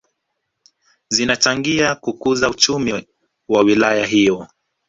Zinachangia 1.09 1.95
kukuza 1.95 2.49
uchumi 2.49 3.07
wa 3.49 3.61
wilaya 3.61 4.05
hiyo 4.05 4.47